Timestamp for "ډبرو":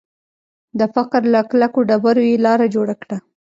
1.89-2.21